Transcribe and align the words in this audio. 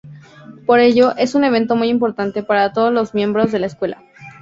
Por 0.65 0.79
ello, 0.79 1.15
es 1.15 1.35
un 1.35 1.43
evento 1.43 1.75
muy 1.75 1.89
importante 1.89 2.41
para 2.41 2.73
todos 2.73 2.91
los 2.91 3.13
miembros 3.13 3.51
de 3.51 3.59
la 3.59 3.67
escuela. 3.67 4.01